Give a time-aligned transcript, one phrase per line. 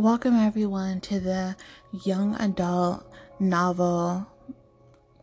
[0.00, 1.56] Welcome, everyone, to the
[1.92, 3.04] Young Adult
[3.38, 4.26] Novel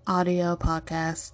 [0.06, 1.32] Audio Podcast.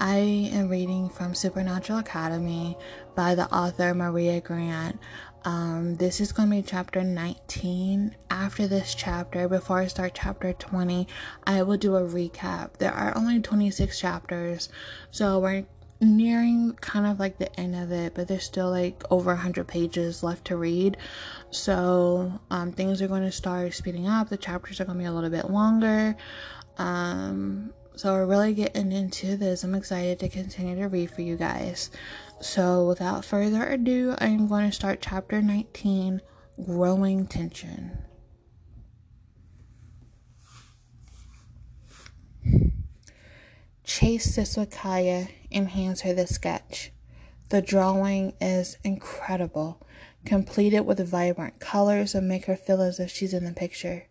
[0.00, 0.16] I
[0.50, 2.78] am reading from Supernatural Academy
[3.14, 4.98] by the author Maria Grant.
[5.44, 8.16] Um, this is going to be chapter 19.
[8.30, 11.06] After this chapter, before I start chapter 20,
[11.44, 12.78] I will do a recap.
[12.78, 14.70] There are only 26 chapters,
[15.10, 15.66] so we're
[16.00, 20.22] nearing kind of like the end of it, but there's still like over 100 pages
[20.22, 20.96] left to read.
[21.50, 24.28] So, um, things are going to start speeding up.
[24.28, 26.16] The chapters are going to be a little bit longer.
[26.78, 29.62] Um, so we're really getting into this.
[29.62, 31.90] I'm excited to continue to read for you guys.
[32.40, 36.22] So, without further ado, I'm going to start chapter 19
[36.64, 38.09] Growing Tension.
[43.92, 46.92] Chase sits with Kaya and hands her the sketch.
[47.48, 49.84] The drawing is incredible,
[50.24, 54.06] completed with vibrant colors that make her feel as if she's in the picture.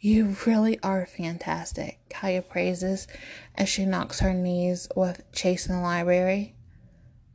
[0.00, 3.06] You really are fantastic, Kaya praises
[3.54, 6.56] as she knocks her knees with Chase in the library.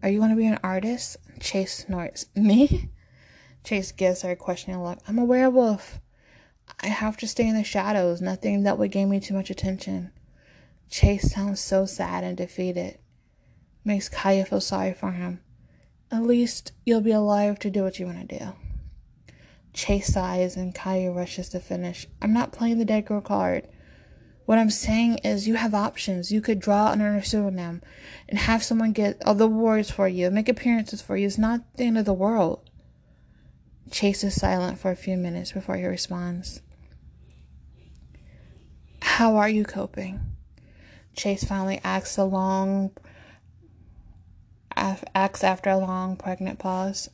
[0.03, 1.15] Are you going to be an artist?
[1.39, 2.25] Chase snorts.
[2.35, 2.89] Me?
[3.63, 4.99] Chase gives her a questioning look.
[5.07, 6.01] I'm a werewolf.
[6.81, 8.19] I have to stay in the shadows.
[8.19, 10.11] Nothing that would gain me too much attention.
[10.89, 12.99] Chase sounds so sad and defeated.
[13.83, 15.41] Makes Kaya feel sorry for him.
[16.11, 18.53] At least you'll be alive to do what you want to do.
[19.73, 22.07] Chase sighs and Kaya rushes to finish.
[22.21, 23.67] I'm not playing the dead girl card.
[24.45, 26.31] What I'm saying is you have options.
[26.31, 27.81] You could draw under a pseudonym
[28.29, 31.27] and have someone get all the awards for you, make appearances for you.
[31.27, 32.69] It's not the end of the world.
[33.89, 36.61] Chase is silent for a few minutes before he responds.
[39.01, 40.19] How are you coping?
[41.15, 42.91] Chase finally asks a long
[44.75, 47.09] asks after a long pregnant pause.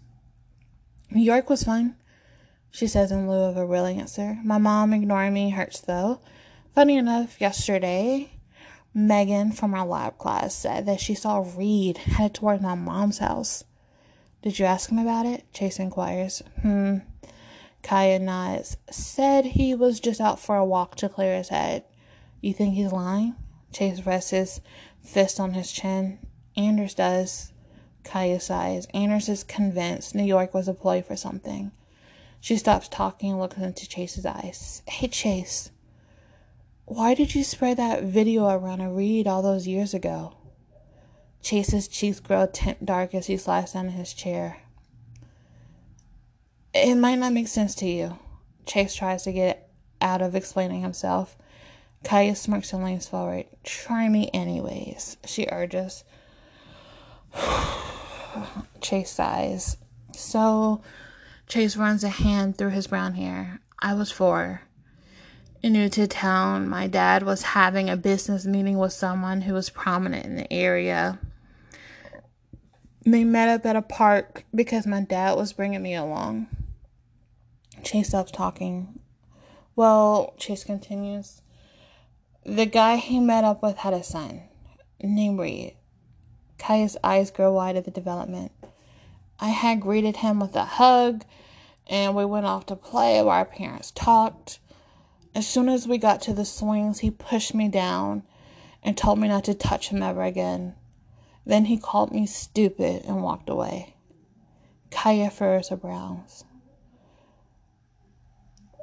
[1.12, 1.96] New York was fun,
[2.72, 4.38] she says in lieu of a real answer.
[4.44, 6.22] My mom ignoring me hurts though.
[6.74, 8.32] Funny enough, yesterday,
[8.94, 13.64] Megan from our lab class said that she saw Reed headed toward my mom's house.
[14.42, 15.52] Did you ask him about it?
[15.54, 16.42] Chase inquires.
[16.62, 17.00] Hmm.
[17.84, 18.78] Kaya nods.
[18.90, 21.84] Said he was just out for a walk to clear his head.
[22.42, 23.36] You think he's lying?
[23.72, 24.62] Chase rests his
[25.02, 26.20] fist on his chin.
[26.56, 27.54] Anders does.
[28.04, 28.88] Kaya sighs.
[28.94, 31.72] Anders is convinced New York was a ploy for something.
[32.40, 34.82] She stops talking and looks into Chase's eyes.
[34.88, 35.72] Hey, Chase.
[36.86, 40.36] Why did you spread that video around a Reed all those years ago?
[41.42, 44.62] Chase's cheeks grow tint dark as he slides down in his chair.
[46.74, 48.18] It might not make sense to you.
[48.66, 49.70] Chase tries to get
[50.02, 51.38] out of explaining himself.
[52.04, 53.46] Kaya smirks and leans forward.
[53.64, 56.04] Try me anyways, she urges.
[58.82, 59.78] Chase sighs.
[60.14, 60.82] So,
[61.48, 63.60] Chase runs a hand through his brown hair.
[63.82, 64.62] I was four.
[65.62, 70.26] New to town, my dad was having a business meeting with someone who was prominent
[70.26, 71.20] in the area.
[73.06, 76.48] They met up at a park because my dad was bringing me along.
[77.84, 79.00] Chase stops talking.
[79.76, 81.42] Well, Chase continues.
[82.50, 84.42] The guy he met up with had a son
[85.00, 85.76] named Reed.
[86.58, 88.52] Kaya's eyes grow wide at the development.
[89.40, 91.26] I had greeted him with a hug,
[91.86, 94.60] and we went off to play while our parents talked.
[95.36, 98.24] As soon as we got to the swings, he pushed me down
[98.82, 100.74] and told me not to touch him ever again.
[101.46, 103.94] Then he called me stupid and walked away.
[104.90, 106.46] Kaya furrows her brows.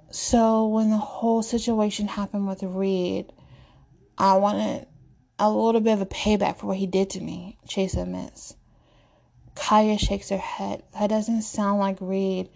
[0.09, 3.33] So, when the whole situation happened with Reed,
[4.19, 4.87] I wanted
[5.39, 8.57] a little bit of a payback for what he did to me, Chase admits.
[9.55, 10.83] Kaya shakes her head.
[10.95, 12.49] That doesn't sound like Reed.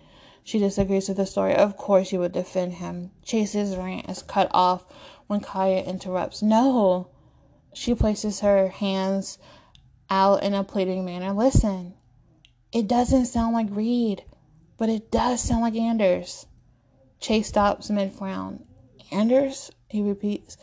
[0.43, 1.55] She disagrees with the story.
[1.55, 3.11] Of course, you would defend him.
[3.23, 4.87] Chase's rant is cut off
[5.27, 6.43] when Kaya interrupts.
[6.43, 7.09] No!
[7.73, 9.39] She places her hands
[10.09, 11.33] out in a pleading manner.
[11.33, 11.95] Listen,
[12.73, 14.25] it doesn't sound like Reed,
[14.77, 16.47] but it does sound like Anders.
[17.21, 18.65] Chase stops mid frown.
[19.13, 19.71] Anders?
[19.89, 20.57] He repeats.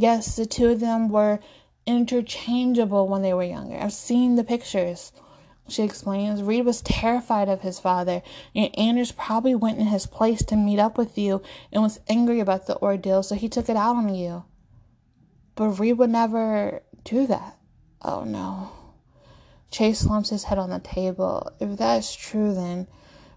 [0.00, 1.40] Yes, the two of them were
[1.84, 3.76] interchangeable when they were younger.
[3.76, 5.10] I've seen the pictures.
[5.66, 8.22] She explains, Reed was terrified of his father,
[8.54, 11.42] and Anders probably went in his place to meet up with you
[11.72, 14.44] and was angry about the ordeal, so he took it out on you.
[15.56, 17.58] But Reed would never do that.
[18.00, 18.70] Oh no.
[19.68, 21.50] Chase slumps his head on the table.
[21.58, 22.86] If that's true, then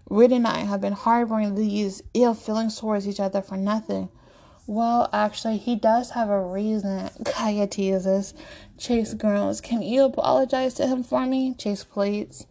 [0.08, 4.10] Reed and I have been harboring these ill feelings towards each other for nothing.
[4.66, 7.10] Well, actually, he does have a reason.
[7.24, 8.32] Kaya teases.
[8.78, 9.60] Chase groans.
[9.60, 11.54] Can you apologize to him for me?
[11.54, 12.46] Chase pleads.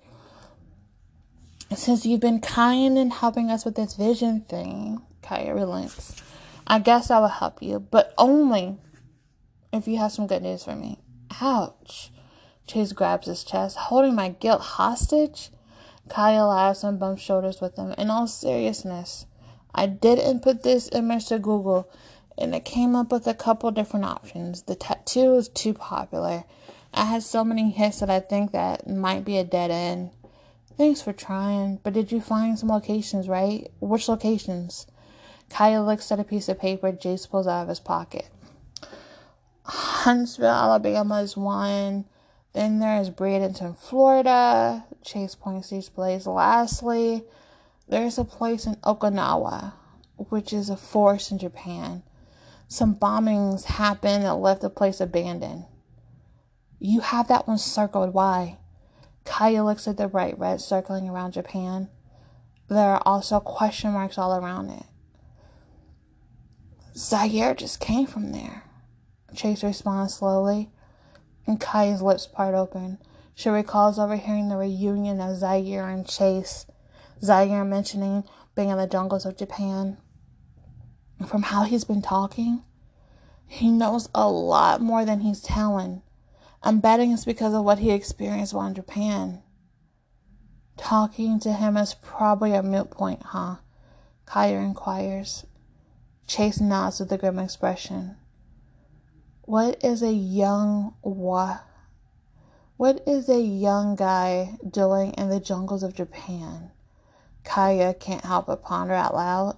[1.73, 6.21] Since you've been kind and helping us with this vision thing, Kaya relents.
[6.67, 8.77] I guess I will help you, but only
[9.71, 10.99] if you have some good news for me.
[11.39, 12.11] Ouch.
[12.67, 15.49] Chase grabs his chest, holding my guilt hostage.
[16.09, 17.93] Kaya laughs and bumps shoulders with him.
[17.97, 19.25] In all seriousness,
[19.73, 21.89] I did input this image to Google
[22.37, 24.63] and it came up with a couple different options.
[24.63, 26.43] The tattoo is too popular.
[26.93, 30.11] I had so many hits that I think that might be a dead end.
[30.77, 33.71] Thanks for trying, but did you find some locations, right?
[33.79, 34.87] Which locations?
[35.49, 38.29] Kaya looks at a piece of paper Jace pulls out of his pocket.
[39.63, 42.05] Huntsville, Alabama is one.
[42.53, 44.85] Then there's Bradenton, Florida.
[45.03, 46.27] Chase points these places.
[46.27, 47.23] Lastly,
[47.91, 49.73] there's a place in Okinawa,
[50.15, 52.03] which is a forest in Japan.
[52.69, 55.65] Some bombings happened that left the place abandoned.
[56.79, 58.13] You have that one circled.
[58.13, 58.59] Why?
[59.25, 61.89] Kaya looks at the bright red circling around Japan.
[62.69, 64.85] There are also question marks all around it.
[66.95, 68.63] Zaire just came from there.
[69.35, 70.69] Chase responds slowly,
[71.45, 72.99] and Kaya's lips part open.
[73.35, 76.65] She recalls overhearing the reunion of Zaire and Chase,
[77.23, 78.23] Zaire mentioning
[78.55, 79.97] being in the jungles of Japan.
[81.27, 82.63] From how he's been talking,
[83.47, 86.01] he knows a lot more than he's telling.
[86.63, 89.43] I'm betting it's because of what he experienced while in Japan.
[90.77, 93.57] Talking to him is probably a moot point, huh?
[94.25, 95.45] Kaya inquires.
[96.27, 98.15] Chase nods with a grim expression.
[99.41, 101.63] What is a young what?
[102.77, 106.71] What is a young guy doing in the jungles of Japan?
[107.43, 109.57] Kaya can't help but ponder out loud.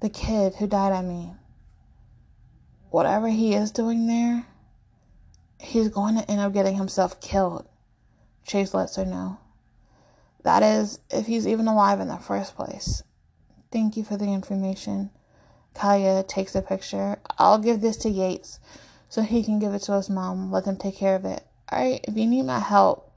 [0.00, 1.36] The kid who died, I mean.
[2.90, 4.46] Whatever he is doing there,
[5.58, 7.66] he's going to end up getting himself killed.
[8.44, 9.38] Chase lets her know.
[10.42, 13.02] That is, if he's even alive in the first place.
[13.70, 15.10] Thank you for the information.
[15.74, 17.18] Kaya takes a picture.
[17.38, 18.58] I'll give this to Yates
[19.08, 20.50] so he can give it to his mom.
[20.50, 21.44] Let them take care of it.
[21.70, 23.11] Alright, if you need my help,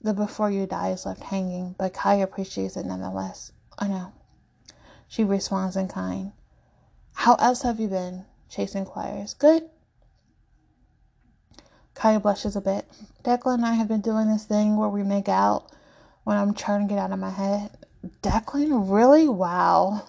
[0.00, 3.52] the before you die is left hanging, but Kaya appreciates it nonetheless.
[3.78, 4.12] I know.
[5.08, 6.32] She responds in kind.
[7.14, 8.24] How else have you been?
[8.48, 9.34] Chase inquires.
[9.34, 9.68] Good.
[11.94, 12.86] Kaya blushes a bit.
[13.24, 15.70] Declan and I have been doing this thing where we make out
[16.24, 17.70] when I'm trying to get out of my head.
[18.22, 18.90] Declan?
[18.90, 19.28] Really?
[19.28, 20.08] Wow.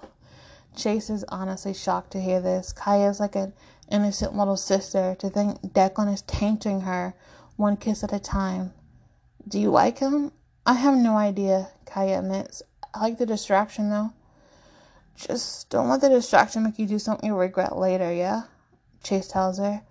[0.76, 2.72] Chase is honestly shocked to hear this.
[2.72, 3.54] Kaya is like an
[3.92, 7.14] innocent little sister to think Declan is tainting her
[7.58, 8.72] one kiss at a time.
[9.48, 10.32] Do you like him?
[10.66, 12.62] I have no idea, Kaya admits.
[12.94, 14.14] I like the distraction though.
[15.16, 18.44] Just don't let the distraction make you do something you regret later, yeah?
[19.04, 19.82] Chase tells her.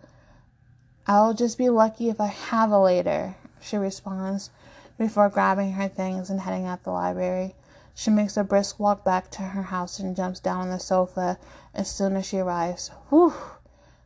[1.07, 4.51] I'll just be lucky if I have a later, she responds,
[4.99, 7.55] before grabbing her things and heading out the library.
[7.95, 11.39] She makes a brisk walk back to her house and jumps down on the sofa
[11.75, 12.91] as soon as she arrives.
[13.09, 13.35] Whew!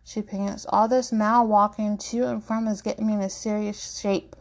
[0.02, 0.67] She pants.
[0.69, 4.35] All this mal walking to and from is getting me in a serious shape.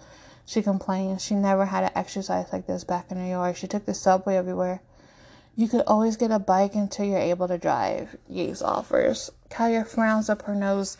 [0.54, 1.24] She complains.
[1.24, 3.56] She never had to exercise like this back in New York.
[3.56, 4.82] She took the subway everywhere.
[5.56, 9.32] You could always get a bike until you're able to drive, Yates offers.
[9.50, 10.98] Kaya frowns up her nose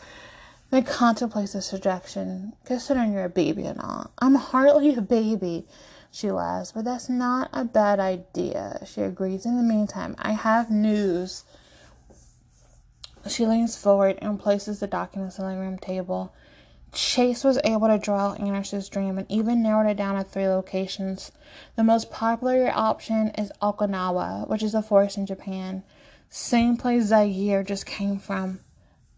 [0.70, 4.10] then contemplates the suggestion, considering you're a baby and all.
[4.18, 5.66] I'm hardly a baby,
[6.10, 8.80] she laughs, but that's not a bad idea.
[8.84, 9.46] She agrees.
[9.46, 11.44] In the meantime, I have news.
[13.28, 16.34] She leans forward and places the documents on the room table.
[16.94, 20.48] Chase was able to draw out Anderson's dream and even narrowed it down to three
[20.48, 21.32] locations.
[21.76, 25.82] The most popular option is Okinawa, which is a forest in Japan.
[26.28, 28.60] Same place Zaire just came from.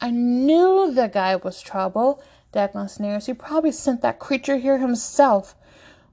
[0.01, 3.27] I knew the guy was trouble, Declan sneers.
[3.27, 5.55] He probably sent that creature here himself.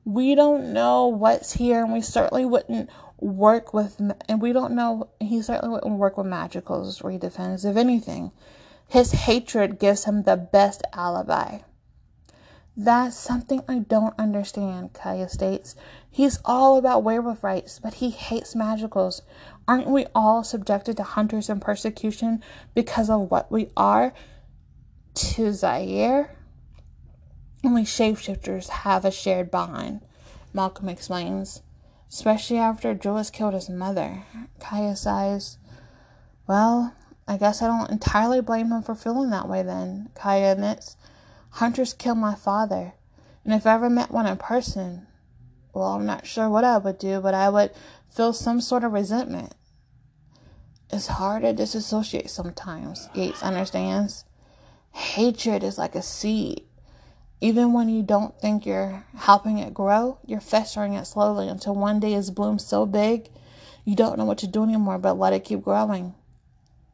[0.06, 2.90] We don't know what's here, and we certainly wouldn't
[3.20, 7.64] work with, and we don't know, he certainly wouldn't work with magicals, Reed defends.
[7.64, 8.32] If anything,
[8.94, 11.58] his hatred gives him the best alibi.
[12.78, 15.76] That's something I don't understand, Kaya states.
[16.12, 19.22] He's all about werewolf rights, but he hates magicals.
[19.68, 22.44] Aren't we all subjected to hunters and persecution
[22.76, 24.14] because of what we are
[25.16, 26.38] to Zaire?
[27.66, 30.02] Only shapeshifters have a shared bond,
[30.54, 31.64] Malcolm explains,
[32.12, 34.22] especially after Joe killed his mother.
[34.60, 35.58] Kaya sighs.
[36.46, 36.94] Well,
[37.28, 40.98] I guess I don't entirely blame him for feeling that way then, Kaya admits.
[41.52, 42.94] Hunters killed my father,
[43.44, 45.08] and if I ever met one in person,
[45.74, 47.72] well, I'm not sure what I would do, but I would
[48.10, 49.54] feel some sort of resentment.
[50.92, 54.26] It's hard to disassociate sometimes, Yates understands.
[54.92, 56.64] Hatred is like a seed.
[57.42, 62.00] Even when you don't think you're helping it grow, you're festering it slowly until one
[62.00, 63.30] day it's bloomed so big
[63.86, 66.16] you don't know what to do anymore but let it keep growing.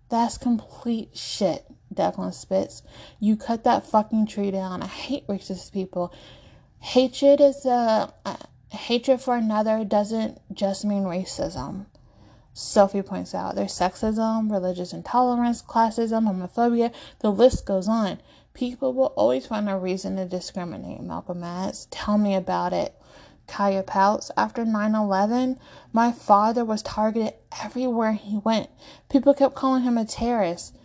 [0.10, 2.82] That's complete shit, Declan spits.
[3.20, 4.82] You cut that fucking tree down.
[4.82, 6.14] I hate racist people.
[6.80, 8.38] Hatred is a, a
[8.70, 11.86] hatred for another doesn't just mean racism.
[12.54, 18.20] Sophie points out there's sexism, religious intolerance, classism, homophobia, the list goes on.
[18.54, 21.86] People will always find a reason to discriminate, Malcolm adds.
[21.92, 22.94] Tell me about it.
[23.50, 24.32] Kaya pouts.
[24.38, 25.60] After 9 11,
[25.92, 28.70] my father was targeted everywhere he went.
[29.10, 30.76] People kept calling him a terrorist.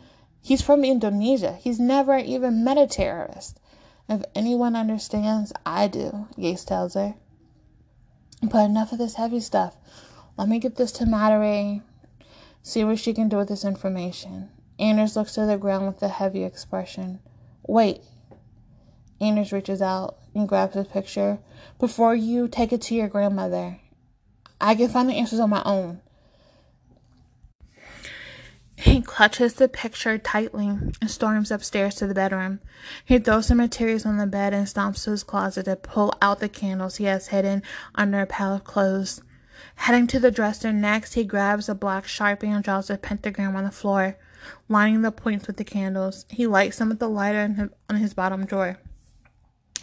[0.42, 1.52] He's from Indonesia.
[1.52, 3.60] He's never even met a terrorist.
[4.08, 7.14] If anyone understands, I do, Yates tells her.
[8.42, 9.76] But enough of this heavy stuff.
[10.36, 11.82] Let me get this to Materey,
[12.62, 14.50] see what she can do with this information.
[14.78, 17.20] Anders looks to the ground with a heavy expression.
[17.66, 18.02] Wait.
[19.20, 21.38] Anders reaches out and grabs the picture.
[21.78, 23.78] Before you take it to your grandmother,
[24.60, 26.00] I can find the answers on my own.
[28.76, 32.60] He clutches the picture tightly and storms upstairs to the bedroom.
[33.04, 36.40] He throws the materials on the bed and stomps to his closet to pull out
[36.40, 37.62] the candles he has hidden
[37.94, 39.22] under a pile of clothes.
[39.76, 43.64] Heading to the dresser next, he grabs a black sharpie and draws a pentagram on
[43.64, 44.16] the floor
[44.68, 46.26] lining the points with the candles.
[46.28, 48.78] He lights them with the lighter on his bottom drawer.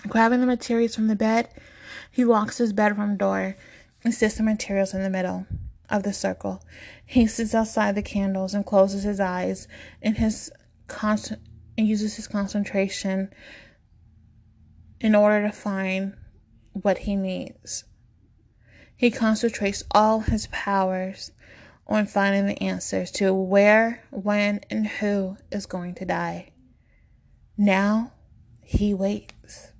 [0.07, 1.49] Grabbing the materials from the bed,
[2.09, 3.55] he locks his bedroom door
[4.03, 5.45] and sets the materials in the middle
[5.89, 6.63] of the circle.
[7.05, 9.67] He sits outside the candles and closes his eyes
[10.01, 10.51] in his
[10.87, 11.41] constant
[11.77, 13.33] and uses his concentration
[14.99, 16.15] in order to find
[16.73, 17.85] what he needs.
[18.95, 21.31] He concentrates all his powers
[21.87, 26.51] on finding the answers to where, when, and who is going to die.
[27.57, 28.13] Now
[28.61, 29.70] he waits.